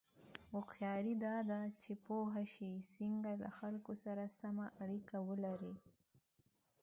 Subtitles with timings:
[0.51, 5.73] هوښیاري دا ده چې پوه شې څنګه له خلکو سره سمه اړیکه ولرې.